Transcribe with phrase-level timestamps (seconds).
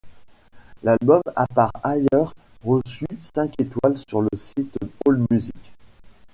[0.81, 2.33] L'album a par ailleurs
[2.65, 5.73] reçu cinq étoiles sur le site AllMusic.